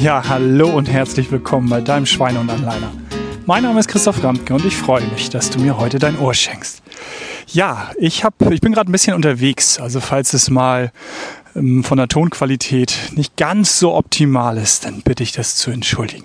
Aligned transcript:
Ja, 0.00 0.22
hallo 0.28 0.68
und 0.68 0.88
herzlich 0.88 1.32
willkommen 1.32 1.68
bei 1.68 1.80
deinem 1.80 2.06
Schweine 2.06 2.38
und 2.38 2.48
Anleiner. 2.48 2.92
Mein 3.44 3.64
Name 3.64 3.80
ist 3.80 3.88
Christoph 3.88 4.22
Ramke 4.22 4.54
und 4.54 4.64
ich 4.64 4.76
freue 4.76 5.04
mich, 5.08 5.30
dass 5.30 5.50
du 5.50 5.58
mir 5.58 5.78
heute 5.78 5.98
dein 5.98 6.16
Ohr 6.16 6.32
schenkst. 6.32 6.80
Ja, 7.48 7.90
ich, 7.98 8.22
hab, 8.22 8.40
ich 8.52 8.60
bin 8.60 8.72
gerade 8.72 8.88
ein 8.88 8.92
bisschen 8.92 9.14
unterwegs, 9.14 9.80
also 9.80 9.98
falls 9.98 10.32
es 10.32 10.48
mal 10.48 10.92
ähm, 11.56 11.82
von 11.82 11.98
der 11.98 12.06
Tonqualität 12.06 12.94
nicht 13.16 13.36
ganz 13.36 13.80
so 13.80 13.94
optimal 13.96 14.58
ist, 14.58 14.84
dann 14.84 15.02
bitte 15.02 15.24
ich 15.24 15.32
das 15.32 15.56
zu 15.56 15.72
entschuldigen. 15.72 16.24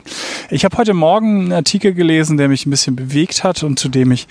Ich 0.52 0.64
habe 0.64 0.78
heute 0.78 0.94
Morgen 0.94 1.46
einen 1.46 1.54
Artikel 1.54 1.96
gelesen, 1.96 2.38
der 2.38 2.50
mich 2.50 2.68
ein 2.68 2.70
bisschen 2.70 2.96
bewegt 2.96 3.44
hat 3.44 3.64
und 3.64 3.80
zu 3.80 3.90
dem 3.90 4.12
ich 4.12 4.28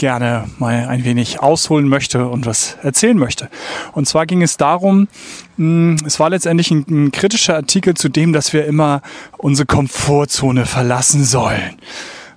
gerne 0.00 0.46
mal 0.58 0.88
ein 0.88 1.04
wenig 1.04 1.40
ausholen 1.40 1.86
möchte 1.86 2.26
und 2.26 2.46
was 2.46 2.78
erzählen 2.82 3.18
möchte. 3.18 3.50
Und 3.92 4.08
zwar 4.08 4.24
ging 4.24 4.40
es 4.40 4.56
darum, 4.56 5.08
hm, 5.56 5.98
es 6.06 6.18
war 6.18 6.30
letztendlich 6.30 6.70
ein, 6.70 6.86
ein 6.88 7.12
kritischer 7.12 7.54
Artikel 7.54 7.94
zu 7.94 8.08
dem, 8.08 8.32
dass 8.32 8.54
wir 8.54 8.64
immer 8.64 9.02
unsere 9.36 9.66
Komfortzone 9.66 10.64
verlassen 10.64 11.24
sollen. 11.24 11.76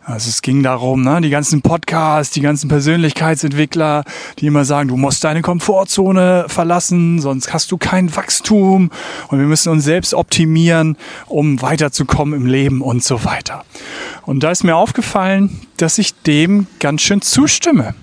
Also 0.05 0.29
es 0.29 0.41
ging 0.41 0.63
darum, 0.63 1.01
ne, 1.01 1.21
die 1.21 1.29
ganzen 1.29 1.61
Podcasts, 1.61 2.33
die 2.33 2.41
ganzen 2.41 2.67
Persönlichkeitsentwickler, 2.67 4.03
die 4.39 4.47
immer 4.47 4.65
sagen, 4.65 4.89
du 4.89 4.97
musst 4.97 5.23
deine 5.23 5.41
Komfortzone 5.41 6.45
verlassen, 6.49 7.21
sonst 7.21 7.53
hast 7.53 7.71
du 7.71 7.77
kein 7.77 8.13
Wachstum 8.13 8.91
und 9.29 9.39
wir 9.39 9.45
müssen 9.45 9.69
uns 9.69 9.85
selbst 9.85 10.13
optimieren, 10.13 10.97
um 11.27 11.61
weiterzukommen 11.61 12.33
im 12.33 12.45
Leben 12.45 12.81
und 12.81 13.01
so 13.01 13.23
weiter. 13.23 13.63
Und 14.23 14.43
da 14.43 14.51
ist 14.51 14.65
mir 14.65 14.75
aufgefallen, 14.75 15.61
dass 15.77 15.97
ich 15.97 16.13
dem 16.23 16.67
ganz 16.79 17.01
schön 17.01 17.21
zustimme. 17.21 17.95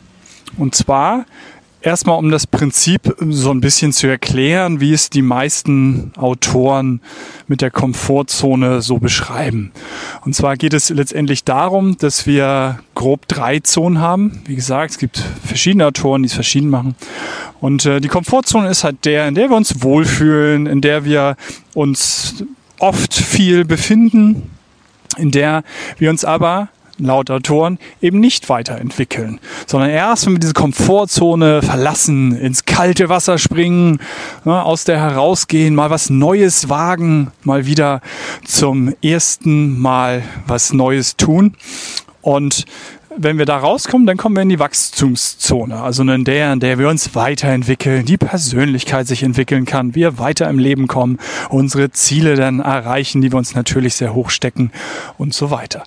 Und 0.57 0.75
zwar 0.75 1.27
Erstmal, 1.83 2.19
um 2.19 2.31
das 2.31 2.47
Prinzip 2.47 3.17
so 3.19 3.51
ein 3.51 3.63
bisschen 3.63 3.93
zu 3.93 4.07
erklären, 4.07 4.81
wie 4.81 4.93
es 4.93 5.09
die 5.09 5.23
meisten 5.23 6.13
Autoren 6.19 7.01
mit 7.49 7.63
der 7.63 7.71
Komfortzone 7.71 8.83
so 8.83 8.99
beschreiben. 8.99 9.73
Und 10.27 10.35
zwar 10.35 10.59
geht 10.59 10.75
es 10.75 10.91
letztendlich 10.91 11.45
darum, 11.45 11.97
dass 11.97 12.27
wir 12.27 12.81
grob 12.95 13.27
drei 13.29 13.61
Zonen 13.61 13.99
haben. 13.99 14.43
Wie 14.45 14.57
gesagt, 14.57 14.91
es 14.91 14.99
gibt 14.99 15.25
verschiedene 15.43 15.87
Autoren, 15.87 16.23
die 16.23 16.27
es 16.27 16.35
verschieden 16.35 16.69
machen. 16.69 16.97
Und 17.61 17.87
äh, 17.87 18.03
die 18.03 18.09
Komfortzone 18.09 18.69
ist 18.69 18.85
halt 18.85 19.07
der, 19.07 19.27
in 19.27 19.35
der 19.35 19.49
wir 19.49 19.57
uns 19.57 19.83
wohlfühlen, 19.83 20.67
in 20.67 20.83
der 20.83 21.07
wir 21.07 21.37
uns 21.73 22.45
oft 22.79 23.15
viel 23.15 23.65
befinden, 23.65 24.51
in 25.17 25.31
der 25.31 25.65
wir 25.97 26.11
uns 26.11 26.27
aber 26.27 26.69
laut 27.05 27.31
Autoren 27.31 27.79
eben 28.01 28.21
nicht 28.21 28.49
weiterentwickeln, 28.49 29.41
sondern 29.67 29.91
erst, 29.91 30.27
wenn 30.27 30.35
wir 30.35 30.41
diese 30.41 30.55
Komfortzone 30.55 31.63
verlassen, 31.63 32.37
ins 32.37 32.65
kalte 32.65 33.09
Wasser 33.09 33.39
springen, 33.39 34.01
ne, 34.45 34.63
aus 34.63 34.85
der 34.85 35.01
herausgehen, 35.01 35.75
mal 35.75 35.91
was 35.91 36.11
Neues 36.11 36.69
wagen, 36.69 37.33
mal 37.43 37.67
wieder 37.67 38.01
zum 38.45 38.95
ersten 39.03 39.79
Mal 39.79 40.23
was 40.47 40.73
Neues 40.73 41.17
tun. 41.17 41.57
Und 42.23 42.67
wenn 43.17 43.39
wir 43.39 43.45
da 43.45 43.59
rauskommen, 43.59 44.07
dann 44.07 44.17
kommen 44.17 44.37
wir 44.37 44.43
in 44.43 44.49
die 44.49 44.61
Wachstumszone, 44.61 45.83
also 45.83 46.03
in 46.03 46.25
der, 46.25 46.53
in 46.53 46.61
der 46.61 46.79
wir 46.79 46.89
uns 46.89 47.15
weiterentwickeln, 47.15 48.05
die 48.05 48.17
Persönlichkeit 48.17 49.07
sich 49.09 49.25
entwickeln 49.25 49.65
kann, 49.65 49.95
wir 49.95 50.19
weiter 50.19 50.49
im 50.49 50.59
Leben 50.59 50.87
kommen, 50.87 51.19
unsere 51.49 51.91
Ziele 51.91 52.37
dann 52.37 52.61
erreichen, 52.61 53.21
die 53.21 53.33
wir 53.33 53.39
uns 53.39 53.55
natürlich 53.55 53.95
sehr 53.95 54.15
hoch 54.15 54.31
stecken 54.31 54.71
und 55.19 55.35
so 55.35 55.51
weiter. 55.51 55.83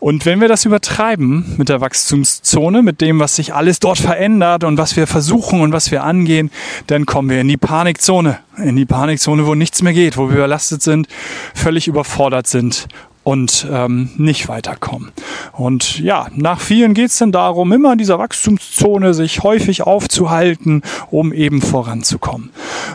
Und 0.00 0.26
wenn 0.26 0.40
wir 0.40 0.48
das 0.48 0.64
übertreiben 0.64 1.54
mit 1.58 1.68
der 1.68 1.80
Wachstumszone, 1.80 2.82
mit 2.82 3.00
dem, 3.00 3.20
was 3.20 3.36
sich 3.36 3.54
alles 3.54 3.78
dort 3.78 3.98
verändert 3.98 4.64
und 4.64 4.76
was 4.76 4.96
wir 4.96 5.06
versuchen 5.06 5.60
und 5.60 5.72
was 5.72 5.92
wir 5.92 6.02
angehen, 6.02 6.50
dann 6.88 7.06
kommen 7.06 7.30
wir 7.30 7.40
in 7.40 7.48
die 7.48 7.56
Panikzone, 7.56 8.38
in 8.58 8.74
die 8.74 8.86
Panikzone, 8.86 9.46
wo 9.46 9.54
nichts 9.54 9.82
mehr 9.82 9.92
geht, 9.92 10.16
wo 10.16 10.28
wir 10.28 10.36
überlastet 10.36 10.82
sind, 10.82 11.06
völlig 11.54 11.86
überfordert 11.86 12.48
sind 12.48 12.88
und 13.24 13.66
ähm, 13.70 14.10
nicht 14.16 14.48
weiterkommen. 14.48 15.10
Und 15.52 15.98
ja, 15.98 16.28
nach 16.34 16.60
vielen 16.60 16.94
geht 16.94 17.06
es 17.06 17.18
dann 17.18 17.32
darum, 17.32 17.72
immer 17.72 17.92
in 17.92 17.98
dieser 17.98 18.18
Wachstumszone 18.18 19.14
sich 19.14 19.42
häufig 19.42 19.82
aufzuhalten, 19.82 20.82
um 21.10 21.32
eben 21.32 21.62
voranzukommen. 21.62 22.50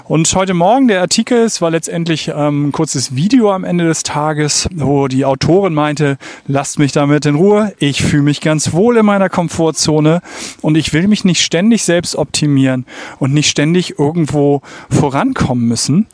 Und 0.05 0.33
heute 0.35 0.53
Morgen 0.53 0.87
der 0.87 1.01
Artikel, 1.01 1.39
es 1.39 1.61
war 1.61 1.71
letztendlich 1.71 2.31
ähm, 2.33 2.67
ein 2.67 2.71
kurzes 2.71 3.15
Video 3.15 3.51
am 3.51 3.63
Ende 3.63 3.87
des 3.87 4.03
Tages, 4.03 4.69
wo 4.73 5.07
die 5.07 5.25
Autorin 5.25 5.73
meinte, 5.73 6.17
lasst 6.47 6.77
mich 6.77 6.91
damit 6.91 7.25
in 7.25 7.35
Ruhe, 7.35 7.73
ich 7.79 8.03
fühle 8.03 8.23
mich 8.23 8.39
ganz 8.39 8.71
wohl 8.71 8.97
in 8.97 9.05
meiner 9.05 9.29
Komfortzone 9.29 10.21
und 10.61 10.75
ich 10.75 10.93
will 10.93 11.07
mich 11.07 11.25
nicht 11.25 11.41
ständig 11.41 11.83
selbst 11.83 12.15
optimieren 12.15 12.85
und 13.17 13.33
nicht 13.33 13.49
ständig 13.49 13.97
irgendwo 13.97 14.61
vorankommen 14.91 15.67
müssen. 15.67 16.05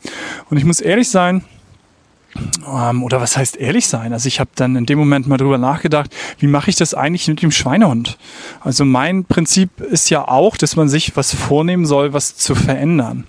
Und 0.48 0.56
ich 0.56 0.64
muss 0.64 0.80
ehrlich 0.80 1.10
sein, 1.10 1.44
ähm, 2.66 3.02
oder 3.02 3.20
was 3.20 3.36
heißt 3.36 3.56
ehrlich 3.56 3.86
sein? 3.86 4.12
Also 4.12 4.28
ich 4.28 4.40
habe 4.40 4.50
dann 4.54 4.76
in 4.76 4.86
dem 4.86 4.98
Moment 4.98 5.26
mal 5.26 5.36
drüber 5.36 5.58
nachgedacht, 5.58 6.10
wie 6.38 6.46
mache 6.46 6.70
ich 6.70 6.76
das 6.76 6.94
eigentlich 6.94 7.28
mit 7.28 7.42
dem 7.42 7.50
Schweinehund? 7.50 8.18
Also 8.60 8.84
mein 8.84 9.24
Prinzip 9.24 9.80
ist 9.80 10.10
ja 10.10 10.26
auch, 10.26 10.56
dass 10.56 10.76
man 10.76 10.88
sich 10.88 11.16
was 11.16 11.34
vornehmen 11.34 11.86
soll, 11.86 12.12
was 12.12 12.36
zu 12.36 12.54
verändern. 12.54 13.24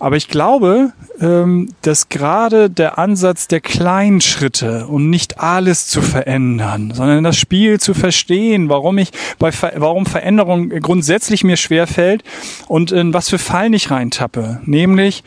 Aber 0.00 0.16
ich 0.16 0.28
glaube, 0.28 0.92
ähm, 1.20 1.70
dass 1.82 2.08
gerade 2.08 2.70
der 2.70 2.98
Ansatz 2.98 3.48
der 3.48 3.60
kleinen 3.60 4.20
Schritte 4.20 4.86
und 4.86 5.10
nicht 5.10 5.40
alles 5.40 5.88
zu 5.88 6.02
verändern, 6.02 6.92
sondern 6.94 7.24
das 7.24 7.36
Spiel 7.36 7.80
zu 7.80 7.94
verstehen, 7.94 8.68
warum 8.68 8.98
ich 8.98 9.10
bei 9.40 9.50
warum 9.76 10.06
Veränderung 10.06 10.68
grundsätzlich 10.68 11.42
mir 11.42 11.56
schwer 11.56 11.88
fällt 11.88 12.22
und 12.68 12.92
in 12.92 13.12
was 13.12 13.28
für 13.28 13.38
Fallen 13.38 13.72
ich 13.72 13.90
reintappe, 13.90 14.60
nämlich 14.64 15.24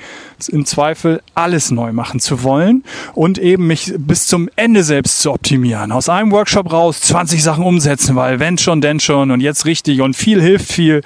im 0.49 0.65
Zweifel 0.65 1.21
alles 1.35 1.71
neu 1.71 1.93
machen 1.93 2.19
zu 2.19 2.43
wollen 2.43 2.83
und 3.13 3.37
eben 3.37 3.67
mich 3.67 3.93
bis 3.97 4.27
zum 4.27 4.49
Ende 4.55 4.83
selbst 4.83 5.21
zu 5.21 5.31
optimieren. 5.31 5.91
Aus 5.91 6.09
einem 6.09 6.31
Workshop 6.31 6.71
raus 6.71 7.01
20 7.01 7.43
Sachen 7.43 7.63
umsetzen, 7.63 8.15
weil 8.15 8.39
wenn 8.39 8.57
schon, 8.57 8.81
denn 8.81 8.99
schon 8.99 9.31
und 9.31 9.41
jetzt 9.41 9.65
richtig 9.65 10.01
und 10.01 10.15
viel 10.15 10.41
hilft 10.41 10.71
viel, 10.71 11.01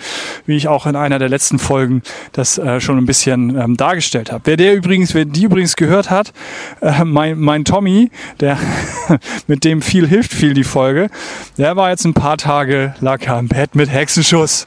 wie 0.45 0.55
ich 0.55 0.67
auch 0.67 0.85
in 0.85 0.95
einer 0.95 1.19
der 1.19 1.29
letzten 1.29 1.59
Folgen 1.59 2.01
das 2.33 2.57
äh, 2.57 2.79
schon 2.79 2.97
ein 2.97 3.05
bisschen 3.05 3.57
ähm, 3.57 3.77
dargestellt 3.77 4.31
habe. 4.31 4.41
Wer 4.45 4.57
der 4.57 4.75
übrigens, 4.75 5.13
wer 5.13 5.25
die 5.25 5.43
übrigens 5.43 5.75
gehört 5.75 6.09
hat, 6.09 6.33
äh, 6.81 7.03
mein, 7.03 7.39
mein 7.39 7.65
Tommy, 7.65 8.11
der 8.39 8.57
mit 9.47 9.63
dem 9.63 9.81
viel 9.81 10.07
hilft 10.07 10.33
viel 10.33 10.53
die 10.53 10.63
Folge, 10.63 11.09
der 11.57 11.75
war 11.75 11.89
jetzt 11.89 12.05
ein 12.05 12.13
paar 12.13 12.37
Tage, 12.37 12.95
lag 12.99 13.25
er 13.25 13.39
im 13.39 13.47
Bett 13.47 13.75
mit 13.75 13.89
Hexenschuss. 13.89 14.65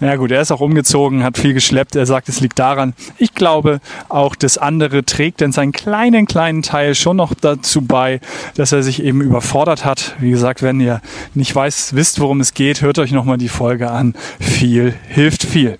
Ja 0.00 0.16
gut, 0.16 0.30
er 0.30 0.40
ist 0.40 0.50
auch 0.50 0.60
umgezogen, 0.60 1.22
hat 1.22 1.36
viel 1.36 1.52
geschleppt. 1.52 1.94
Er 1.94 2.06
sagt, 2.06 2.30
es 2.30 2.40
liegt 2.40 2.58
daran. 2.58 2.94
Ich 3.18 3.34
glaube, 3.34 3.80
auch 4.08 4.34
das 4.34 4.56
andere 4.56 5.04
trägt 5.04 5.42
denn 5.42 5.52
seinen 5.52 5.72
kleinen, 5.72 6.26
kleinen 6.26 6.62
Teil 6.62 6.94
schon 6.94 7.18
noch 7.18 7.34
dazu 7.34 7.82
bei, 7.82 8.20
dass 8.54 8.72
er 8.72 8.82
sich 8.82 9.02
eben 9.02 9.20
überfordert 9.20 9.84
hat. 9.84 10.14
Wie 10.18 10.30
gesagt, 10.30 10.62
wenn 10.62 10.80
ihr 10.80 11.02
nicht 11.34 11.54
weiß, 11.54 11.94
wisst, 11.94 12.18
worum 12.18 12.40
es 12.40 12.54
geht, 12.54 12.80
hört 12.80 12.98
euch 12.98 13.12
nochmal 13.12 13.36
die 13.36 13.50
Folge 13.50 13.90
an. 13.90 14.14
Viel 14.40 14.94
hilft 15.08 15.42
viel. 15.42 15.76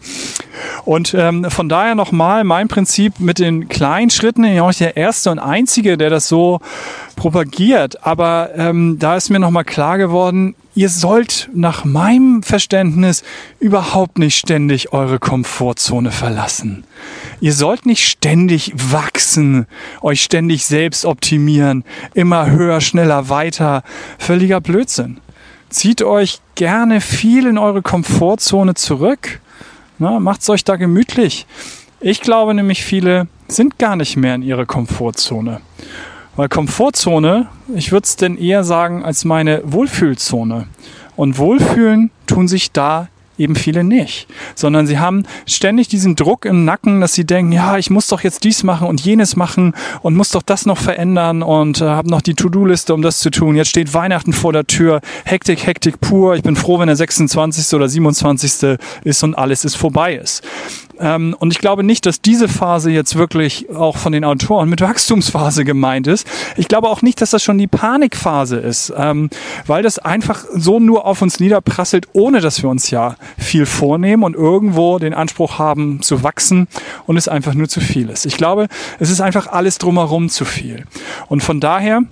Und 0.85 1.15
ähm, 1.15 1.47
von 1.51 1.71
daher 1.71 1.95
nochmal 1.95 2.45
mein 2.45 2.69
Prinzip 2.69 3.21
mit 3.21 3.39
den 3.39 3.69
kleinen 3.69 4.11
Schritten. 4.11 4.45
Ich 4.45 4.51
bin 4.51 4.61
auch 4.61 4.75
der 4.75 4.97
Erste 4.97 5.31
und 5.31 5.39
Einzige, 5.39 5.97
der 5.97 6.11
das 6.11 6.29
so 6.29 6.61
propagiert. 7.21 8.07
Aber 8.07 8.51
ähm, 8.57 8.99
da 8.99 9.17
ist 9.17 9.31
mir 9.31 9.39
nochmal 9.39 9.65
klar 9.65 9.99
geworden, 9.99 10.55
ihr 10.75 10.89
sollt 10.89 11.49
nach 11.55 11.85
meinem 11.85 12.43
Verständnis 12.43 13.23
überhaupt 13.59 14.19
nicht 14.19 14.37
ständig 14.37 14.93
eure 14.93 15.19
Komfortzone 15.19 16.11
verlassen. 16.11 16.85
Ihr 17.41 17.53
sollt 17.53 17.87
nicht 17.87 18.07
ständig 18.07 18.73
wachsen, 18.75 19.67
euch 20.01 20.23
ständig 20.23 20.65
selbst 20.65 21.05
optimieren, 21.05 21.85
immer 22.15 22.51
höher, 22.51 22.81
schneller, 22.81 23.29
weiter. 23.29 23.83
Völliger 24.19 24.61
Blödsinn. 24.61 25.19
Zieht 25.69 26.03
euch 26.03 26.41
gerne 26.55 27.01
viel 27.01 27.47
in 27.47 27.59
eure 27.59 27.83
Komfortzone 27.83 28.75
zurück 28.75 29.41
Ne? 30.01 30.19
Macht 30.19 30.41
es 30.41 30.49
euch 30.49 30.65
da 30.65 30.77
gemütlich. 30.77 31.47
Ich 32.01 32.23
glaube 32.23 32.55
nämlich, 32.55 32.83
viele 32.83 33.28
sind 33.49 33.78
gar 33.78 33.97
nicht 33.97 34.16
mehr 34.16 34.34
in 34.34 34.43
ihrer 34.43 34.65
Komfortzone. 34.65 35.61
Weil 36.36 36.48
Komfortzone, 36.48 37.48
ich 37.74 37.92
würde 37.92 38.04
es 38.04 38.16
denn 38.16 38.38
eher 38.38 38.65
sagen, 38.65 39.04
als 39.04 39.24
meine 39.24 39.62
Wohlfühlzone. 39.65 40.66
Und 41.16 41.38
Wohlfühlen 41.38 42.10
tun 42.27 42.48
sich 42.48 42.72
da 42.72 43.09
eben 43.41 43.56
viele 43.56 43.82
nicht, 43.82 44.28
sondern 44.54 44.86
sie 44.86 44.98
haben 44.98 45.24
ständig 45.47 45.88
diesen 45.88 46.15
Druck 46.15 46.44
im 46.44 46.65
Nacken, 46.65 47.00
dass 47.00 47.15
sie 47.15 47.24
denken, 47.24 47.53
ja, 47.53 47.78
ich 47.78 47.91
muss 47.91 48.06
doch 48.06 48.22
jetzt 48.22 48.44
dies 48.44 48.62
machen 48.62 48.86
und 48.86 49.00
jenes 49.00 49.34
machen 49.34 49.74
und 50.03 50.15
muss 50.15 50.28
doch 50.30 50.42
das 50.42 50.66
noch 50.66 50.77
verändern 50.78 51.42
und 51.42 51.80
äh, 51.80 51.86
habe 51.86 52.10
noch 52.10 52.21
die 52.21 52.34
To-Do-Liste, 52.34 52.92
um 52.92 53.03
das 53.03 53.18
zu 53.18 53.30
tun. 53.30 53.56
Jetzt 53.56 53.68
steht 53.68 53.94
Weihnachten 53.94 54.32
vor 54.32 54.53
der 54.53 54.66
Tür, 54.66 55.00
Hektik, 55.24 55.66
Hektik 55.66 56.00
pur. 56.00 56.36
Ich 56.36 56.42
bin 56.42 56.54
froh, 56.54 56.78
wenn 56.78 56.86
der 56.86 56.97
26. 56.97 57.74
oder 57.74 57.88
27. 57.88 58.78
ist 59.04 59.24
und 59.24 59.34
alles 59.34 59.65
ist 59.65 59.77
vorbei 59.77 60.15
ist. 60.16 60.42
Ähm, 61.01 61.35
und 61.39 61.53
ich 61.53 61.59
glaube 61.59 61.83
nicht, 61.83 62.07
dass 62.07 62.21
diese 62.21 62.47
Phase 62.49 62.91
jetzt 62.91 63.17
wirklich 63.17 63.71
auch 63.71 63.97
von 63.97 64.13
den 64.13 64.25
Autoren 64.25 64.69
mit 64.69 64.81
Wachstumsphase 64.81 65.65
gemeint 65.65 66.07
ist. 66.07 66.27
Ich 66.57 66.69
glaube 66.69 66.89
auch 66.89 67.03
nicht, 67.03 67.21
dass 67.21 67.31
das 67.31 67.43
schon 67.43 67.59
die 67.59 67.67
Panikphase 67.67 68.57
ist, 68.57 68.93
ähm, 68.97 69.31
weil 69.67 69.83
das 69.83 69.99
einfach 69.99 70.45
so 70.55 70.79
nur 70.79 71.07
auf 71.07 71.23
uns 71.23 71.41
niederprasselt, 71.41 72.09
ohne 72.13 72.41
dass 72.41 72.63
wir 72.63 72.71
uns 72.71 72.91
ja 72.91 73.17
viel 73.39 73.67
vornehmen 73.67 74.23
und 74.23 74.37
irgendwo 74.37 74.99
den 74.99 75.15
Anspruch 75.15 75.59
haben 75.59 76.03
zu 76.03 76.23
wachsen 76.23 76.69
und 77.07 77.17
es 77.17 77.29
einfach 77.29 77.55
nur 77.55 77.69
zu 77.69 77.81
viel 77.81 78.11
ist. 78.11 78.27
Ich 78.27 78.37
glaube, 78.37 78.69
es 78.99 79.11
ist 79.11 79.21
einfach 79.21 79.47
alles 79.47 79.79
drumherum 79.79 80.29
zu 80.29 80.45
viel. 80.45 80.85
Und 81.29 81.43
von 81.43 81.61
daher 81.61 82.03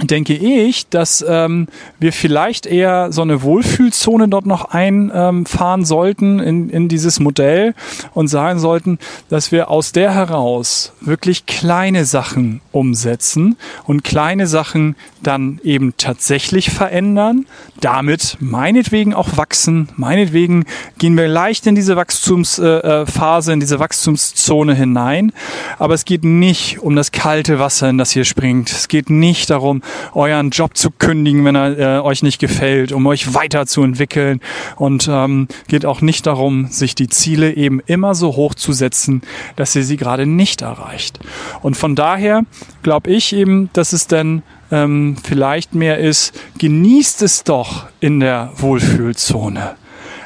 denke 0.00 0.34
ich, 0.34 0.88
dass 0.88 1.24
ähm, 1.28 1.68
wir 1.98 2.12
vielleicht 2.14 2.64
eher 2.64 3.12
so 3.12 3.20
eine 3.22 3.42
Wohlfühlzone 3.42 4.26
dort 4.28 4.46
noch 4.46 4.64
einfahren 4.70 5.84
sollten 5.84 6.38
in, 6.38 6.70
in 6.70 6.88
dieses 6.88 7.20
Modell 7.20 7.74
und 8.14 8.28
sagen 8.28 8.58
sollten, 8.58 8.98
dass 9.28 9.52
wir 9.52 9.68
aus 9.68 9.92
der 9.92 10.14
heraus 10.14 10.92
wirklich 11.00 11.44
kleine 11.44 12.06
Sachen 12.06 12.62
umsetzen 12.72 13.56
und 13.84 14.02
kleine 14.02 14.46
Sachen 14.46 14.96
dann 15.22 15.60
eben 15.62 15.94
tatsächlich 15.98 16.70
verändern, 16.70 17.46
damit 17.80 18.38
meinetwegen 18.40 19.12
auch 19.12 19.36
wachsen, 19.36 19.88
meinetwegen 19.96 20.64
gehen 20.98 21.16
wir 21.16 21.28
leicht 21.28 21.66
in 21.66 21.74
diese 21.74 21.96
Wachstumsphase, 21.96 23.50
äh, 23.50 23.54
in 23.54 23.60
diese 23.60 23.78
Wachstumszone 23.78 24.74
hinein, 24.74 25.32
aber 25.78 25.94
es 25.94 26.06
geht 26.06 26.24
nicht 26.24 26.80
um 26.80 26.96
das 26.96 27.12
kalte 27.12 27.58
Wasser, 27.58 27.90
in 27.90 27.98
das 27.98 28.10
hier 28.10 28.24
springt. 28.24 28.70
Es 28.70 28.88
geht 28.88 29.10
nicht 29.10 29.50
darum, 29.50 29.81
euren 30.14 30.50
Job 30.50 30.76
zu 30.76 30.90
kündigen, 30.90 31.44
wenn 31.44 31.54
er 31.54 31.78
äh, 31.78 32.00
euch 32.00 32.22
nicht 32.22 32.38
gefällt, 32.38 32.92
um 32.92 33.06
euch 33.06 33.34
weiterzuentwickeln 33.34 34.40
und 34.76 35.08
ähm, 35.10 35.48
geht 35.68 35.86
auch 35.86 36.00
nicht 36.00 36.26
darum, 36.26 36.66
sich 36.68 36.94
die 36.94 37.08
Ziele 37.08 37.54
eben 37.54 37.80
immer 37.86 38.14
so 38.14 38.36
hoch 38.36 38.54
zu 38.54 38.72
setzen, 38.72 39.22
dass 39.56 39.74
ihr 39.76 39.84
sie 39.84 39.96
gerade 39.96 40.26
nicht 40.26 40.62
erreicht. 40.62 41.18
Und 41.62 41.76
von 41.76 41.94
daher 41.94 42.42
glaube 42.82 43.10
ich 43.10 43.34
eben, 43.34 43.70
dass 43.72 43.92
es 43.92 44.06
denn 44.06 44.42
ähm, 44.70 45.16
vielleicht 45.22 45.74
mehr 45.74 45.98
ist, 45.98 46.32
genießt 46.58 47.22
es 47.22 47.44
doch 47.44 47.86
in 48.00 48.20
der 48.20 48.52
Wohlfühlzone. 48.56 49.76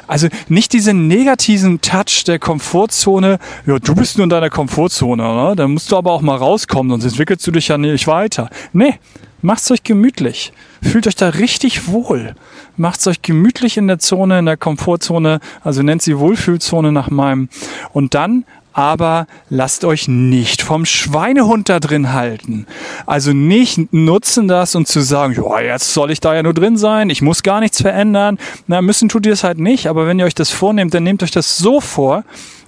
Also 0.07 0.29
nicht 0.47 0.73
diesen 0.73 1.07
negativen 1.07 1.81
Touch 1.81 2.23
der 2.25 2.39
Komfortzone, 2.39 3.39
ja, 3.65 3.77
du 3.77 3.93
bist 3.93 4.17
nur 4.17 4.23
in 4.23 4.29
deiner 4.29 4.49
Komfortzone, 4.49 5.21
ne? 5.21 5.53
dann 5.55 5.71
musst 5.71 5.91
du 5.91 5.97
aber 5.97 6.11
auch 6.11 6.21
mal 6.21 6.37
rauskommen, 6.37 6.89
sonst 6.91 7.05
entwickelst 7.05 7.45
du 7.45 7.51
dich 7.51 7.67
ja 7.67 7.77
nicht 7.77 8.07
weiter. 8.07 8.49
Nee, 8.71 8.95
macht's 9.41 9.69
euch 9.69 9.83
gemütlich. 9.83 10.53
Fühlt 10.81 11.07
euch 11.07 11.15
da 11.15 11.29
richtig 11.29 11.87
wohl. 11.87 12.35
Macht's 12.77 13.07
euch 13.07 13.21
gemütlich 13.21 13.77
in 13.77 13.87
der 13.87 13.99
Zone, 13.99 14.39
in 14.39 14.45
der 14.45 14.57
Komfortzone, 14.57 15.39
also 15.63 15.83
nennt 15.83 16.01
sie 16.01 16.17
Wohlfühlzone 16.17 16.91
nach 16.91 17.09
meinem. 17.09 17.49
Und 17.91 18.13
dann 18.13 18.45
aber 18.77 19.25
lasst 19.49 19.85
euch 19.85 20.07
nicht 20.07 20.61
vom 20.61 20.85
Schweinehund 20.85 21.67
da 21.67 21.79
drin 21.79 22.13
halten. 22.13 22.67
Also 23.07 23.33
nicht 23.33 23.91
nutzen 23.91 24.47
das 24.47 24.75
und 24.75 24.87
zu 24.87 25.01
sagen, 25.01 25.33
ja, 25.33 25.59
jetzt 25.61 25.95
soll 25.95 26.11
ich 26.11 26.19
da 26.19 26.35
ja 26.35 26.43
nur 26.43 26.53
drin 26.53 26.77
sein, 26.77 27.09
ich 27.09 27.23
muss 27.23 27.41
gar 27.41 27.59
nichts 27.59 27.81
verändern. 27.81 28.37
Na, 28.67 28.83
müssen 28.83 29.09
tut 29.09 29.25
ihr 29.25 29.33
es 29.33 29.43
halt 29.43 29.57
nicht, 29.57 29.87
aber 29.87 30.05
wenn 30.05 30.19
ihr 30.19 30.25
euch 30.25 30.35
das 30.35 30.51
vornehmt, 30.51 30.93
dann 30.93 31.01
nehmt 31.01 31.23
euch 31.23 31.31
das 31.31 31.57
so 31.57 31.81
vor, 31.81 32.23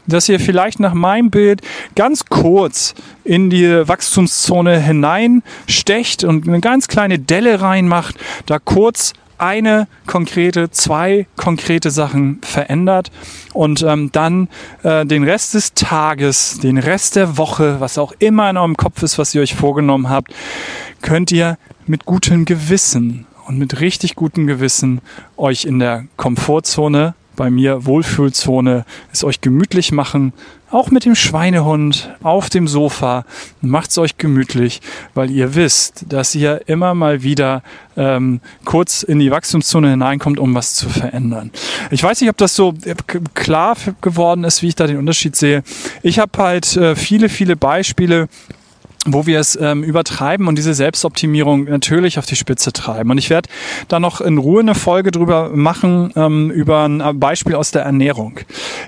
dass 0.07 0.27
ihr 0.29 0.39
vielleicht 0.39 0.79
nach 0.79 0.95
meinem 0.95 1.29
Bild 1.29 1.61
ganz 1.95 2.25
kurz 2.25 2.95
in 3.23 3.51
die 3.51 3.87
Wachstumszone 3.87 4.79
hineinstecht 4.79 6.23
und 6.23 6.47
eine 6.47 6.59
ganz 6.59 6.87
kleine 6.87 7.19
Delle 7.19 7.61
reinmacht, 7.61 8.15
da 8.47 8.57
kurz 8.57 9.13
eine 9.39 9.87
konkrete, 10.05 10.69
zwei 10.71 11.27
konkrete 11.35 11.91
Sachen 11.91 12.39
verändert 12.41 13.11
und 13.53 13.83
ähm, 13.83 14.11
dann 14.11 14.49
äh, 14.83 15.05
den 15.05 15.23
Rest 15.23 15.53
des 15.53 15.73
Tages, 15.73 16.59
den 16.59 16.77
Rest 16.77 17.15
der 17.15 17.37
Woche, 17.37 17.79
was 17.79 17.97
auch 17.97 18.13
immer 18.19 18.49
in 18.49 18.57
eurem 18.57 18.77
Kopf 18.77 19.03
ist, 19.03 19.17
was 19.17 19.33
ihr 19.33 19.41
euch 19.41 19.55
vorgenommen 19.55 20.09
habt, 20.09 20.33
könnt 21.01 21.31
ihr 21.31 21.57
mit 21.87 22.05
gutem 22.05 22.45
Gewissen 22.45 23.25
und 23.47 23.57
mit 23.57 23.79
richtig 23.81 24.15
gutem 24.15 24.45
Gewissen 24.45 25.01
euch 25.37 25.65
in 25.65 25.79
der 25.79 26.05
Komfortzone 26.17 27.15
bei 27.39 27.49
mir 27.49 27.85
Wohlfühlzone, 27.85 28.83
es 29.13 29.23
euch 29.23 29.39
gemütlich 29.39 29.93
machen, 29.93 30.33
auch 30.71 30.91
mit 30.91 31.05
dem 31.05 31.15
Schweinehund 31.15 32.13
auf 32.21 32.49
dem 32.49 32.67
Sofa. 32.67 33.23
Macht's 33.61 33.97
euch 33.97 34.17
gemütlich, 34.17 34.81
weil 35.13 35.31
ihr 35.31 35.55
wisst, 35.55 36.03
dass 36.09 36.35
ihr 36.35 36.63
immer 36.67 36.93
mal 36.95 37.23
wieder 37.23 37.63
ähm, 37.95 38.41
kurz 38.65 39.03
in 39.03 39.19
die 39.19 39.31
Wachstumszone 39.31 39.91
hineinkommt, 39.91 40.37
um 40.37 40.53
was 40.53 40.75
zu 40.75 40.89
verändern. 40.89 41.51
Ich 41.91 42.03
weiß 42.03 42.19
nicht, 42.19 42.29
ob 42.29 42.35
das 42.35 42.57
so 42.57 42.73
klar 43.33 43.77
geworden 44.01 44.43
ist, 44.43 44.61
wie 44.61 44.67
ich 44.67 44.75
da 44.75 44.85
den 44.85 44.97
Unterschied 44.97 45.37
sehe. 45.37 45.63
Ich 46.03 46.19
habe 46.19 46.37
halt 46.43 46.75
äh, 46.75 46.97
viele, 46.97 47.29
viele 47.29 47.55
Beispiele 47.55 48.27
wo 49.05 49.25
wir 49.25 49.39
es 49.39 49.57
ähm, 49.59 49.83
übertreiben 49.83 50.47
und 50.47 50.57
diese 50.57 50.73
Selbstoptimierung 50.73 51.65
natürlich 51.65 52.19
auf 52.19 52.25
die 52.25 52.35
Spitze 52.35 52.73
treiben. 52.73 53.09
Und 53.11 53.17
ich 53.17 53.29
werde 53.29 53.49
da 53.87 53.99
noch 53.99 54.19
in 54.19 54.37
Ruhe 54.37 54.59
eine 54.59 54.75
Folge 54.75 55.11
drüber 55.11 55.51
machen, 55.53 56.11
ähm, 56.15 56.51
über 56.51 56.83
ein 56.83 56.99
äh, 56.99 57.13
Beispiel 57.13 57.55
aus 57.55 57.71
der 57.71 57.83
Ernährung. 57.83 58.41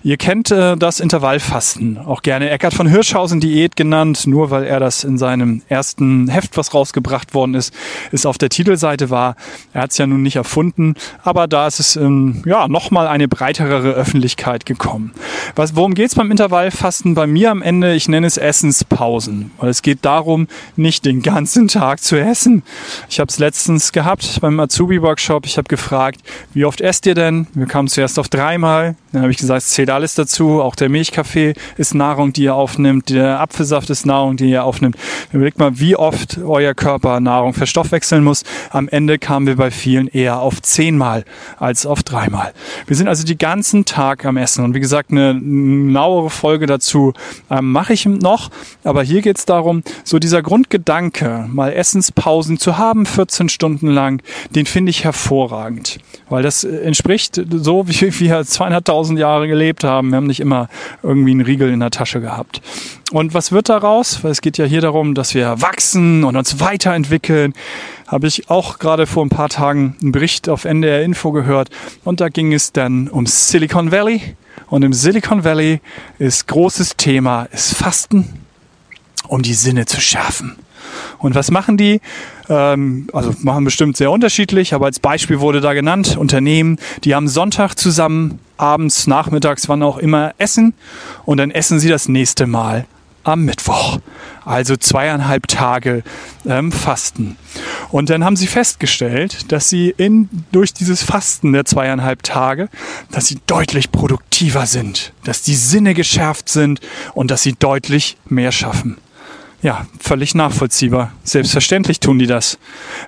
Ihr 0.04 0.18
kennt 0.18 0.52
äh, 0.52 0.76
das 0.76 1.00
Intervallfasten, 1.00 1.98
auch 1.98 2.24
gerne 2.24 2.50
Eckart 2.50 2.74
von 2.74 2.88
Hirschhausen 2.88 3.40
Diät 3.40 3.78
genannt, 3.78 4.28
nur 4.28 4.52
weil 4.52 4.66
er 4.66 4.82
das 4.82 5.06
in 5.06 5.18
seinem 5.18 5.62
ersten 5.70 6.28
Heft, 6.28 6.58
was 6.58 6.74
rausgebracht 6.74 7.34
worden 7.34 7.56
ist, 7.56 7.74
ist 8.12 8.26
auf 8.26 8.38
der 8.38 8.50
Titelseite 8.50 9.10
war. 9.10 9.36
Er 9.72 9.84
hat 9.84 9.92
es 9.92 9.98
ja 9.98 10.08
nun 10.08 10.22
nicht 10.24 10.36
erfunden, 10.36 10.96
aber 11.24 11.48
da 11.48 11.68
ist 11.68 11.80
es 11.80 11.96
ähm, 11.96 12.44
ja 12.46 12.68
nochmal 12.68 13.08
eine 13.08 13.30
breitere 13.30 13.92
Öffentlichkeit 13.92 14.66
gekommen. 14.66 15.14
Was, 15.56 15.76
worum 15.76 15.94
geht's 15.94 16.16
beim 16.16 16.32
Intervallfasten? 16.32 17.16
Bei 17.16 17.28
mir 17.28 17.52
am 17.52 17.62
Ende, 17.62 17.94
ich 17.94 18.10
nenne 18.10 18.28
es 18.28 18.38
Essenspausen, 18.38 19.52
weil 19.58 19.70
es 19.70 19.82
geht 19.82 20.01
darum, 20.02 20.48
nicht 20.76 21.06
den 21.06 21.22
ganzen 21.22 21.68
Tag 21.68 22.02
zu 22.02 22.20
essen. 22.20 22.64
Ich 23.10 23.20
habe 23.20 23.30
es 23.30 23.40
letztens 23.40 23.92
gehabt 23.92 24.40
beim 24.42 24.60
Azubi-Workshop. 24.60 25.46
Ich 25.46 25.58
habe 25.58 25.68
gefragt, 25.68 26.22
wie 26.54 26.66
oft 26.66 26.82
esst 26.82 27.06
ihr 27.06 27.16
denn? 27.16 27.48
Wir 27.54 27.66
kamen 27.66 27.88
zuerst 27.88 28.20
auf 28.20 28.30
dreimal. 28.30 28.96
Dann 29.12 29.24
habe 29.24 29.32
ich 29.32 29.38
gesagt, 29.38 29.62
es 29.62 29.70
zählt 29.70 29.90
alles 29.90 30.16
dazu. 30.16 30.62
Auch 30.62 30.76
der 30.76 30.90
Milchkaffee 30.90 31.54
ist 31.78 31.94
Nahrung, 31.94 32.32
die 32.34 32.44
ihr 32.44 32.56
aufnimmt. 32.56 33.10
Der 33.10 33.40
Apfelsaft 33.42 33.90
ist 33.90 34.06
Nahrung, 34.06 34.38
die 34.38 34.50
ihr 34.50 34.64
aufnimmt. 34.64 34.96
Überlegt 35.34 35.60
mal, 35.60 35.80
wie 35.80 35.96
oft 35.96 36.38
euer 36.38 36.74
Körper 36.74 37.20
Nahrung 37.20 37.54
verstoffwechseln 37.54 38.24
muss. 38.24 38.44
Am 38.70 38.88
Ende 38.88 39.20
kamen 39.20 39.48
wir 39.48 39.58
bei 39.58 39.70
vielen 39.70 40.08
eher 40.08 40.40
auf 40.40 40.62
zehnmal 40.62 41.26
als 41.58 41.86
auf 41.86 42.04
dreimal. 42.04 42.54
Wir 42.88 42.96
sind 42.96 43.08
also 43.08 43.26
die 43.26 43.38
ganzen 43.38 43.86
Tag 43.86 44.26
am 44.26 44.38
Essen. 44.38 44.64
Und 44.64 44.76
wie 44.76 44.80
gesagt, 44.80 45.12
eine 45.12 45.34
genauere 45.34 46.30
Folge 46.30 46.66
dazu 46.66 47.14
ähm, 47.50 47.72
mache 47.72 47.94
ich 47.94 48.06
noch. 48.06 48.50
Aber 48.84 49.04
hier 49.04 49.22
geht 49.22 49.38
es 49.38 49.46
darum, 49.46 49.84
so 50.04 50.20
dieser 50.20 50.42
Grundgedanke, 50.42 51.48
mal 51.52 51.74
Essenspausen 51.74 52.58
zu 52.58 52.78
haben, 52.78 53.06
14 53.06 53.50
Stunden 53.50 53.88
lang, 53.88 54.22
den 54.56 54.66
finde 54.66 54.90
ich 54.90 55.04
hervorragend. 55.04 56.00
Weil 56.30 56.44
das 56.44 56.64
entspricht 56.64 57.42
so, 57.52 57.88
wie 57.88 58.20
wir 58.20 58.46
zweieinhalbtausend 59.02 59.20
Jahre 59.20 59.48
gelebt 59.48 59.84
haben. 59.84 60.10
Wir 60.10 60.18
haben 60.18 60.28
nicht 60.28 60.40
immer 60.40 60.68
irgendwie 61.04 61.32
einen 61.32 61.42
Riegel 61.42 61.72
in 61.72 61.80
der 61.80 61.90
Tasche 61.90 62.22
gehabt. 62.22 62.62
Und 63.12 63.34
was 63.34 63.52
wird 63.52 63.70
daraus? 63.70 64.24
Weil 64.24 64.32
es 64.32 64.42
geht 64.42 64.58
ja 64.58 64.66
hier 64.66 64.82
darum, 64.82 65.16
dass 65.16 65.34
wir 65.34 65.62
wachsen 65.62 66.24
und 66.24 66.36
uns 66.38 66.60
weiterentwickeln. 66.60 67.54
Habe 68.08 68.28
ich 68.28 68.50
auch 68.50 68.80
gerade 68.80 69.08
vor 69.08 69.26
ein 69.26 69.30
paar 69.30 69.50
Tagen 69.50 69.96
einen 70.02 70.12
Bericht 70.12 70.50
auf 70.50 70.66
NDR 70.66 71.04
Info 71.04 71.32
gehört. 71.32 71.70
Und 72.04 72.22
da 72.22 72.30
ging 72.30 72.54
es 72.54 72.72
dann 72.72 73.08
um 73.08 73.26
Silicon 73.26 73.92
Valley. 73.92 74.36
Und 74.68 74.84
im 74.84 74.94
Silicon 74.94 75.44
Valley 75.44 75.82
ist 76.20 76.48
großes 76.48 76.96
Thema, 76.98 77.48
ist 77.52 77.74
Fasten 77.74 78.42
um 79.28 79.42
die 79.42 79.54
Sinne 79.54 79.86
zu 79.86 80.02
schärfen. 80.02 80.58
Und 81.20 81.36
was 81.36 81.52
machen 81.52 81.78
die? 81.78 82.02
Ähm, 82.50 83.08
also 83.14 83.34
machen 83.40 83.64
bestimmt 83.64 83.96
sehr 83.96 84.12
unterschiedlich, 84.12 84.74
aber 84.74 84.86
als 84.86 85.00
Beispiel 85.00 85.40
wurde 85.40 85.62
da 85.62 85.74
genannt, 85.74 86.18
Unternehmen, 86.18 86.78
die 87.04 87.16
am 87.16 87.28
Sonntag 87.28 87.76
zusammen, 87.76 88.40
abends, 88.62 89.08
nachmittags, 89.08 89.68
wann 89.70 89.84
auch 89.84 89.98
immer 89.98 90.34
essen 90.38 90.74
und 91.26 91.38
dann 91.38 91.52
essen 91.52 91.80
sie 91.80 91.90
das 91.90 92.08
nächste 92.08 92.48
Mal 92.48 92.86
am 93.24 93.44
Mittwoch. 93.44 94.00
Also 94.44 94.76
zweieinhalb 94.76 95.48
Tage 95.48 96.04
ähm, 96.46 96.72
Fasten. 96.72 97.38
Und 97.92 98.10
dann 98.10 98.24
haben 98.24 98.36
sie 98.36 98.48
festgestellt, 98.48 99.52
dass 99.52 99.70
sie 99.70 99.94
in, 99.96 100.30
durch 100.52 100.74
dieses 100.74 101.04
Fasten 101.04 101.54
der 101.54 101.66
zweieinhalb 101.66 102.24
Tage, 102.24 102.70
dass 103.12 103.28
sie 103.28 103.40
deutlich 103.46 103.92
produktiver 103.92 104.66
sind, 104.66 105.14
dass 105.24 105.44
die 105.44 105.56
Sinne 105.56 105.94
geschärft 105.94 106.50
sind 106.50 106.80
und 107.14 107.30
dass 107.30 107.44
sie 107.44 107.54
deutlich 107.54 108.18
mehr 108.26 108.52
schaffen. 108.52 108.98
Ja, 109.62 109.86
völlig 110.00 110.34
nachvollziehbar. 110.34 111.12
Selbstverständlich 111.24 112.00
tun 112.00 112.18
die 112.18 112.26
das. 112.26 112.58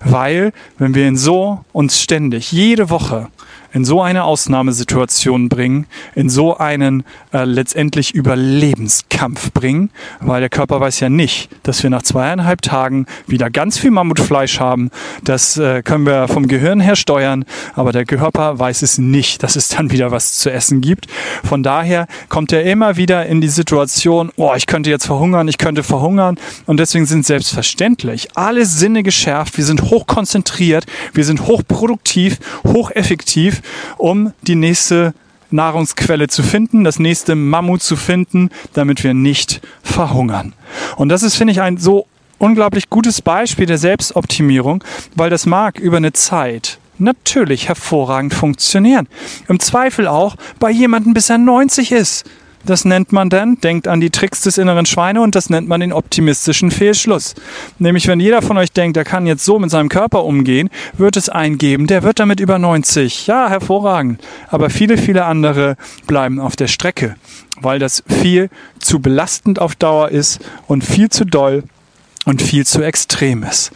Weil, 0.04 0.54
wenn 0.78 0.94
wir 0.94 1.08
in 1.08 1.18
so 1.18 1.66
uns 1.72 2.00
ständig, 2.00 2.52
jede 2.52 2.92
Woche 2.92 3.30
in 3.74 3.86
so 3.86 4.02
eine 4.02 4.24
Ausnahmesituation 4.24 5.50
bringen, 5.50 5.88
in 6.16 6.30
so 6.30 6.58
einen 6.58 7.04
äh, 7.34 7.44
letztendlich 7.44 8.14
Überlebenskampf 8.14 9.52
bringen, 9.52 9.90
weil 10.20 10.42
der 10.42 10.50
Körper 10.50 10.80
weiß 10.80 11.00
ja 11.00 11.10
nicht, 11.10 11.50
dass 11.64 11.82
wir 11.82 11.90
nach 11.90 12.04
zweieinhalb 12.04 12.62
Tagen 12.62 13.08
wieder 13.26 13.50
ganz 13.50 13.80
viel 13.80 13.92
Mammutfleisch 13.92 14.60
haben. 14.60 14.92
Das 15.24 15.58
äh, 15.58 15.82
können 15.82 16.06
wir 16.06 16.28
vom 16.28 16.48
Gehirn 16.48 16.80
her 16.80 16.96
steuern, 16.96 17.46
aber 17.74 17.92
der 17.92 18.06
Körper 18.06 18.60
weiß 18.60 18.84
es 18.84 19.00
nicht, 19.00 19.42
dass 19.42 19.56
es 19.56 19.70
dann 19.70 19.90
wieder 19.90 20.12
was 20.12 20.38
zu 20.38 20.52
essen 20.52 20.82
gibt. 20.82 21.08
Von 21.44 21.64
daher 21.64 22.08
kommt 22.30 22.54
er 22.54 22.64
immer 22.64 22.96
wieder 22.96 23.26
in 23.26 23.42
die 23.42 23.48
Situation, 23.48 24.32
oh, 24.36 24.54
ich 24.56 24.68
könnte 24.68 24.92
jetzt 24.92 25.08
verhungern, 25.08 25.48
ich 25.48 25.58
könnte 25.58 25.82
verhungern 25.82 26.38
und 26.68 26.80
deswegen 26.80 27.08
sind 27.08 27.26
selbstverständlich 27.26 28.30
alle 28.36 28.68
Sinne 28.68 29.02
geschärft, 29.02 29.58
wir 29.58 29.66
sind 29.66 29.82
hochkonzentriert, 29.82 30.86
wir 31.14 31.26
sind 31.26 31.48
hochproduktiv, 31.48 32.38
hocheffektiv, 32.66 33.63
um 33.98 34.34
die 34.42 34.56
nächste 34.56 35.14
Nahrungsquelle 35.52 36.28
zu 36.28 36.44
finden, 36.44 36.84
das 36.84 37.00
nächste 37.00 37.36
Mammut 37.36 37.84
zu 37.84 37.96
finden, 37.96 38.50
damit 38.74 39.04
wir 39.04 39.14
nicht 39.14 39.62
verhungern. 39.84 40.54
Und 40.96 41.10
das 41.10 41.24
ist, 41.24 41.36
finde 41.36 41.54
ich, 41.54 41.62
ein 41.62 41.78
so 41.78 42.08
unglaublich 42.40 42.90
gutes 42.90 43.22
Beispiel 43.22 43.68
der 43.68 43.78
Selbstoptimierung, 43.78 44.84
weil 45.16 45.30
das 45.30 45.46
mag 45.46 45.80
über 45.80 45.98
eine 45.98 46.14
Zeit 46.14 46.80
natürlich 46.98 47.68
hervorragend 47.68 48.34
funktionieren. 48.34 49.08
Im 49.48 49.60
Zweifel 49.60 50.08
auch 50.08 50.36
bei 50.60 50.70
jemandem, 50.70 51.14
bis 51.14 51.30
er 51.30 51.38
90 51.38 51.92
ist. 51.92 52.26
Das 52.66 52.86
nennt 52.86 53.12
man 53.12 53.30
dann, 53.30 53.60
denkt 53.60 53.88
an 53.88 54.00
die 54.00 54.10
Tricks 54.10 54.42
des 54.42 54.58
inneren 54.58 54.86
Schweine 54.86 55.22
und 55.22 55.36
das 55.36 55.50
nennt 55.50 55.68
man 55.68 55.82
den 55.82 55.92
optimistischen 55.92 56.72
Fehlschluss. 56.72 57.36
Nämlich, 57.78 58.08
wenn 58.08 58.22
jeder 58.22 58.42
von 58.42 58.58
euch 58.58 58.72
denkt, 58.72 58.96
er 58.96 59.04
kann 59.04 59.28
jetzt 59.28 59.44
so 59.44 59.60
mit 59.60 59.70
seinem 59.70 59.90
Körper 59.90 60.24
umgehen, 60.24 60.70
wird 60.98 61.18
es 61.18 61.28
einen 61.28 61.58
geben, 61.58 61.88
der 61.88 62.04
wird 62.04 62.20
damit 62.20 62.40
über 62.40 62.60
90. 62.60 63.28
Ja, 63.28 63.50
hervorragend. 63.50 64.22
Aber 64.48 64.70
viele, 64.70 64.98
viele 64.98 65.26
andere 65.26 65.76
bleiben 66.08 66.40
auf 66.40 66.56
der 66.56 66.68
Strecke, 66.68 67.16
weil 67.60 67.80
das 67.80 68.04
viel 68.08 68.50
zu 68.80 69.00
belastend 69.00 69.60
auf 69.60 69.76
Dauer 69.76 70.10
ist 70.10 70.40
und 70.68 70.84
viel 70.84 71.10
zu 71.10 71.26
doll 71.26 71.64
und 72.26 72.42
viel 72.42 72.66
zu 72.66 72.82
extrem 72.82 73.44
ist. 73.44 73.72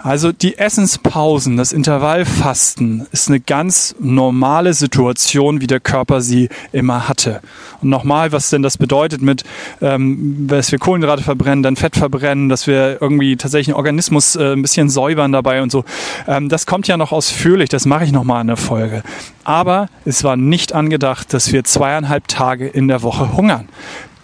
Also 0.00 0.32
die 0.32 0.58
Essenspausen, 0.58 1.56
das 1.56 1.72
Intervallfasten 1.72 3.06
ist 3.10 3.28
eine 3.28 3.40
ganz 3.40 3.94
normale 3.98 4.74
Situation, 4.74 5.60
wie 5.60 5.66
der 5.66 5.80
Körper 5.80 6.20
sie 6.20 6.48
immer 6.72 7.08
hatte. 7.08 7.40
Und 7.80 7.88
nochmal, 7.88 8.32
was 8.32 8.50
denn 8.50 8.62
das 8.62 8.76
bedeutet 8.76 9.22
mit, 9.22 9.44
ähm, 9.80 10.46
dass 10.46 10.72
wir 10.72 10.78
Kohlenhydrate 10.78 11.22
verbrennen, 11.22 11.62
dann 11.62 11.76
Fett 11.76 11.96
verbrennen, 11.96 12.48
dass 12.48 12.66
wir 12.66 13.00
irgendwie 13.00 13.36
tatsächlich 13.36 13.66
den 13.66 13.74
Organismus 13.74 14.36
äh, 14.36 14.52
ein 14.52 14.62
bisschen 14.62 14.90
säubern 14.90 15.32
dabei 15.32 15.62
und 15.62 15.72
so. 15.72 15.84
Ähm, 16.26 16.48
das 16.48 16.66
kommt 16.66 16.88
ja 16.88 16.96
noch 16.96 17.12
ausführlich, 17.12 17.70
das 17.70 17.86
mache 17.86 18.04
ich 18.04 18.12
nochmal 18.12 18.42
in 18.42 18.48
der 18.48 18.56
Folge. 18.56 19.02
Aber 19.44 19.88
es 20.04 20.22
war 20.22 20.36
nicht 20.36 20.74
angedacht, 20.74 21.32
dass 21.32 21.52
wir 21.52 21.64
zweieinhalb 21.64 22.28
Tage 22.28 22.66
in 22.66 22.88
der 22.88 23.02
Woche 23.02 23.36
hungern. 23.36 23.68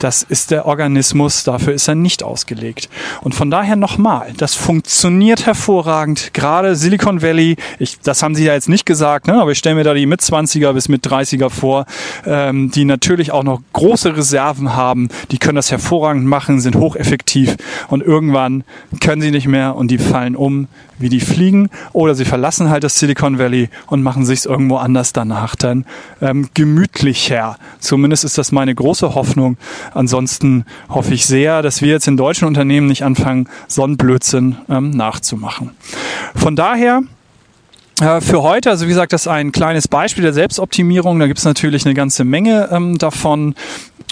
Das 0.03 0.25
ist 0.25 0.51
der 0.51 0.67
Organismus, 0.67 1.45
dafür 1.45 1.75
ist 1.75 1.87
er 1.87 1.95
nicht 1.95 2.25
ausgelegt. 2.25 2.89
Und 3.21 3.37
von 3.37 3.53
daher 3.53 3.77
nochmal, 3.77 4.33
das 4.37 4.57
funktioniert 4.57 5.47
hervorragend. 5.47 6.35
Gerade 6.35 6.75
Silicon 6.75 7.23
Valley, 7.23 7.55
ich, 7.79 8.01
das 8.01 8.21
haben 8.21 8.35
Sie 8.35 8.45
ja 8.45 8.53
jetzt 8.53 8.69
nicht 8.69 8.85
gesagt, 8.85 9.29
ne, 9.29 9.41
aber 9.41 9.53
ich 9.53 9.59
stelle 9.59 9.77
mir 9.77 9.85
da 9.85 9.95
die 9.95 10.07
mit 10.07 10.21
20er 10.21 10.73
bis 10.73 10.89
mit 10.89 11.07
30er 11.07 11.51
vor, 11.51 11.87
ähm, 12.27 12.73
die 12.73 12.85
natürlich 12.85 13.31
auch 13.31 13.45
noch 13.45 13.61
große 13.75 14.17
Reserven 14.17 14.75
haben. 14.75 15.09
Die 15.31 15.39
können 15.39 15.55
das 15.55 15.71
hervorragend 15.71 16.27
machen, 16.27 16.59
sind 16.59 16.75
hocheffektiv 16.75 17.57
und 17.87 18.03
irgendwann 18.03 18.65
können 19.01 19.23
sie 19.23 19.31
nicht 19.31 19.47
mehr 19.47 19.77
und 19.77 19.93
die 19.93 19.99
fallen 19.99 20.35
um 20.35 20.67
wie 21.03 21.09
die 21.09 21.21
fliegen 21.21 21.69
oder 21.93 22.15
sie 22.15 22.25
verlassen 22.25 22.71
halt 22.71 22.85
das 22.85 22.99
Silicon 22.99 23.39
Valley 23.39 23.69
und 23.89 24.03
machen 24.03 24.25
sich 24.25 24.47
irgendwo 24.47 24.77
anders 24.77 25.13
danach 25.13 25.57
dann 25.57 25.85
ähm, 26.23 26.49
gemütlicher. 26.55 27.59
Zumindest 27.81 28.25
ist 28.25 28.39
das 28.39 28.53
meine 28.53 28.75
große 28.75 29.15
Hoffnung. 29.15 29.57
Ansonsten 29.95 30.65
hoffe 30.89 31.15
ich 31.15 31.27
sehr, 31.27 31.63
dass 31.63 31.83
wir 31.83 31.89
jetzt 31.89 32.09
in 32.09 32.17
deutschen 32.17 32.49
Unternehmen 32.49 32.87
nicht 32.87 33.05
anfangen, 33.05 33.49
Sonnenblödsinn 33.69 34.57
ähm, 34.69 34.91
nachzumachen. 34.91 35.71
Von 36.35 36.57
daher 36.57 37.03
äh, 38.01 38.21
für 38.21 38.43
heute, 38.43 38.71
also 38.71 38.87
wie 38.87 38.89
gesagt, 38.91 39.13
das 39.13 39.23
ist 39.23 39.29
ein 39.29 39.53
kleines 39.53 39.87
Beispiel 39.87 40.23
der 40.23 40.33
Selbstoptimierung. 40.33 41.19
Da 41.21 41.27
gibt 41.27 41.39
es 41.39 41.45
natürlich 41.45 41.85
eine 41.85 41.95
ganze 41.95 42.25
Menge 42.25 42.69
ähm, 42.73 42.99
davon. 42.99 43.55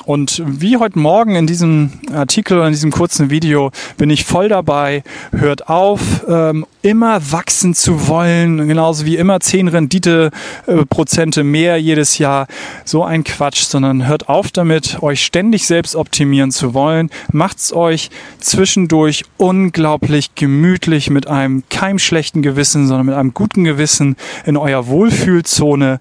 Und 0.05 0.43
wie 0.47 0.79
heute 0.79 0.99
Morgen 0.99 1.37
in 1.37 1.47
diesem 1.47 1.91
Artikel 2.13 2.57
oder 2.57 2.67
in 2.67 2.73
diesem 2.73 2.91
kurzen 2.91 3.29
Video 3.29 3.71
bin 3.99 4.09
ich 4.09 4.25
voll 4.25 4.49
dabei. 4.49 5.03
Hört 5.31 5.69
auf, 5.69 6.01
ähm, 6.27 6.65
immer 6.83 7.21
wachsen 7.33 7.75
zu 7.75 8.09
wollen, 8.09 8.67
genauso 8.67 9.05
wie 9.05 9.17
immer 9.17 9.41
zehn 9.41 9.69
Rendite-Prozente 9.69 11.41
äh, 11.41 11.45
mehr 11.45 11.77
jedes 11.77 12.17
Jahr. 12.19 12.47
So 12.85 13.05
ein 13.05 13.25
Quatsch, 13.25 13.65
sondern 13.65 14.07
hört 14.07 14.29
auf 14.29 14.51
damit, 14.51 15.03
euch 15.03 15.25
ständig 15.25 15.67
selbst 15.67 15.95
optimieren 15.95 16.51
zu 16.51 16.73
wollen. 16.73 17.11
Macht's 17.31 17.73
euch 17.73 18.11
zwischendurch 18.39 19.25
unglaublich 19.37 20.35
gemütlich 20.35 21.11
mit 21.11 21.27
einem 21.29 21.65
keinem 21.69 21.99
schlechten 21.99 22.41
Gewissen, 22.41 22.87
sondern 22.87 23.07
mit 23.07 23.15
einem 23.15 23.35
guten 23.35 23.65
Gewissen 23.65 24.17
in 24.47 24.57
eurer 24.57 24.87
Wohlfühlzone 24.87 26.01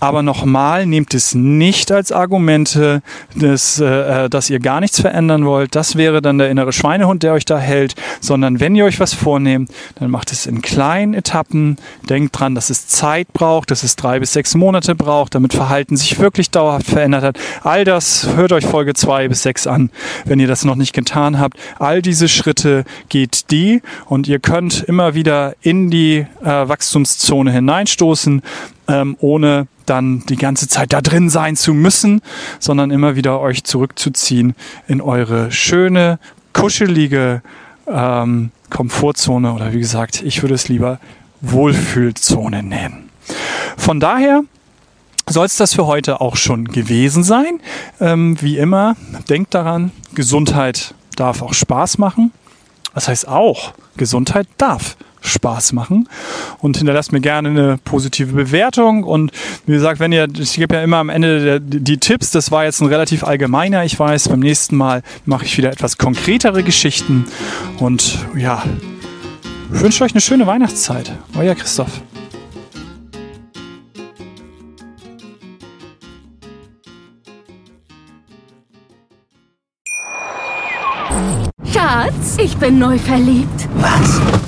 aber 0.00 0.22
nochmal, 0.22 0.86
nehmt 0.86 1.14
es 1.14 1.34
nicht 1.34 1.90
als 1.90 2.12
Argumente, 2.12 3.02
dass, 3.34 3.80
äh, 3.80 4.24
äh, 4.24 4.28
dass 4.28 4.50
ihr 4.50 4.60
gar 4.60 4.80
nichts 4.80 5.00
verändern 5.00 5.44
wollt. 5.44 5.74
Das 5.74 5.96
wäre 5.96 6.22
dann 6.22 6.38
der 6.38 6.50
innere 6.50 6.72
Schweinehund, 6.72 7.22
der 7.22 7.32
euch 7.32 7.44
da 7.44 7.58
hält. 7.58 7.94
Sondern 8.20 8.60
wenn 8.60 8.74
ihr 8.74 8.84
euch 8.84 9.00
was 9.00 9.14
vornehmt, 9.14 9.70
dann 9.96 10.10
macht 10.10 10.32
es 10.32 10.46
in 10.46 10.62
kleinen 10.62 11.14
Etappen. 11.14 11.76
Denkt 12.08 12.38
dran, 12.38 12.54
dass 12.54 12.70
es 12.70 12.86
Zeit 12.86 13.32
braucht, 13.32 13.70
dass 13.70 13.82
es 13.82 13.96
drei 13.96 14.20
bis 14.20 14.32
sechs 14.32 14.54
Monate 14.54 14.94
braucht, 14.94 15.34
damit 15.34 15.52
Verhalten 15.52 15.96
sich 15.96 16.18
wirklich 16.18 16.50
dauerhaft 16.50 16.86
verändert 16.86 17.24
hat. 17.24 17.38
All 17.62 17.84
das 17.84 18.28
hört 18.36 18.52
euch 18.52 18.66
Folge 18.66 18.94
zwei 18.94 19.28
bis 19.28 19.42
sechs 19.42 19.66
an, 19.66 19.90
wenn 20.24 20.38
ihr 20.38 20.48
das 20.48 20.64
noch 20.64 20.76
nicht 20.76 20.92
getan 20.92 21.38
habt. 21.38 21.58
All 21.78 22.02
diese 22.02 22.28
Schritte 22.28 22.84
geht 23.08 23.50
die 23.50 23.82
und 24.06 24.28
ihr 24.28 24.38
könnt 24.38 24.82
immer 24.82 25.14
wieder 25.14 25.54
in 25.60 25.90
die 25.90 26.26
äh, 26.42 26.44
Wachstumszone 26.44 27.50
hineinstoßen, 27.52 28.42
ähm, 28.88 29.16
ohne 29.20 29.66
dann 29.88 30.24
die 30.26 30.36
ganze 30.36 30.68
Zeit 30.68 30.92
da 30.92 31.00
drin 31.00 31.30
sein 31.30 31.56
zu 31.56 31.74
müssen, 31.74 32.20
sondern 32.58 32.90
immer 32.90 33.16
wieder 33.16 33.40
euch 33.40 33.64
zurückzuziehen 33.64 34.54
in 34.86 35.00
eure 35.00 35.50
schöne, 35.50 36.18
kuschelige 36.52 37.42
ähm, 37.86 38.50
Komfortzone 38.70 39.52
oder 39.52 39.72
wie 39.72 39.78
gesagt, 39.78 40.22
ich 40.22 40.42
würde 40.42 40.54
es 40.54 40.68
lieber 40.68 41.00
Wohlfühlzone 41.40 42.62
nennen. 42.62 43.08
Von 43.76 44.00
daher 44.00 44.42
soll 45.26 45.46
es 45.46 45.56
das 45.56 45.74
für 45.74 45.86
heute 45.86 46.20
auch 46.20 46.36
schon 46.36 46.66
gewesen 46.66 47.22
sein. 47.22 47.60
Ähm, 48.00 48.36
wie 48.40 48.58
immer, 48.58 48.96
denkt 49.28 49.54
daran, 49.54 49.92
Gesundheit 50.14 50.94
darf 51.16 51.42
auch 51.42 51.54
Spaß 51.54 51.98
machen. 51.98 52.32
Das 52.94 53.08
heißt 53.08 53.28
auch, 53.28 53.74
Gesundheit 53.96 54.48
darf 54.56 54.96
Spaß 55.28 55.72
machen 55.72 56.08
und 56.58 56.76
hinterlasst 56.76 57.12
mir 57.12 57.20
gerne 57.20 57.48
eine 57.48 57.78
positive 57.84 58.32
Bewertung 58.32 59.04
und 59.04 59.30
wie 59.66 59.72
gesagt, 59.72 60.00
wenn 60.00 60.12
ihr, 60.12 60.28
ich 60.38 60.54
gebe 60.54 60.74
ja 60.74 60.82
immer 60.82 60.98
am 60.98 61.08
Ende 61.08 61.44
der, 61.44 61.60
die 61.60 61.98
Tipps, 61.98 62.30
das 62.30 62.50
war 62.50 62.64
jetzt 62.64 62.80
ein 62.80 62.88
relativ 62.88 63.24
allgemeiner, 63.24 63.84
ich 63.84 63.98
weiß, 63.98 64.28
beim 64.28 64.40
nächsten 64.40 64.76
Mal 64.76 65.02
mache 65.24 65.44
ich 65.44 65.56
wieder 65.56 65.70
etwas 65.70 65.98
konkretere 65.98 66.62
Geschichten 66.62 67.26
und 67.78 68.18
ja, 68.36 68.64
wünsche 69.68 70.04
euch 70.04 70.12
eine 70.12 70.20
schöne 70.20 70.46
Weihnachtszeit. 70.46 71.12
Euer 71.36 71.54
Christoph. 71.54 72.02
Schatz, 81.72 82.36
ich 82.38 82.56
bin 82.56 82.78
neu 82.78 82.98
verliebt. 82.98 83.68
Was? 83.76 84.47